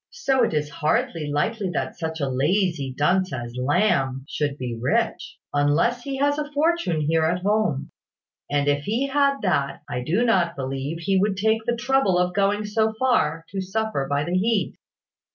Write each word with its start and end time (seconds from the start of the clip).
So 0.09 0.43
it 0.43 0.51
is 0.55 0.67
hardly 0.71 1.27
likely 1.29 1.69
that 1.75 1.95
such 1.95 2.19
a 2.19 2.27
lazy 2.27 2.91
dunce 2.91 3.31
as 3.31 3.55
Lamb 3.55 4.25
should 4.27 4.57
be 4.57 4.75
rich, 4.81 5.37
unless 5.53 6.01
he 6.01 6.17
has 6.17 6.39
a 6.39 6.51
fortune 6.53 7.01
here 7.01 7.23
at 7.25 7.43
home; 7.43 7.91
and 8.49 8.67
if 8.67 8.85
he 8.85 9.05
had 9.09 9.43
that, 9.43 9.83
I 9.87 10.01
do 10.03 10.25
not 10.25 10.55
believe 10.55 11.01
he 11.01 11.19
would 11.19 11.37
take 11.37 11.65
the 11.67 11.77
trouble 11.77 12.17
of 12.17 12.33
going 12.33 12.65
so 12.65 12.95
far, 12.97 13.45
to 13.49 13.61
suffer 13.61 14.07
by 14.09 14.23
the 14.23 14.33
heat." 14.33 14.73